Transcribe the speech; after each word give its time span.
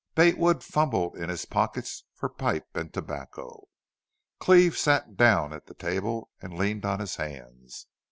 Bate 0.15 0.39
Wood 0.39 0.63
fumbled 0.63 1.15
in 1.15 1.29
his 1.29 1.45
pockets 1.45 2.05
for 2.15 2.27
pipe 2.27 2.67
and 2.75 2.91
tobacco. 2.91 3.65
Cleve 4.39 4.75
sat 4.75 5.15
down 5.15 5.53
at 5.53 5.67
the 5.67 5.75
table 5.75 6.31
and 6.41 6.57
leaned 6.57 6.85
on 6.85 6.99
his 6.99 7.17
hands. 7.17 7.85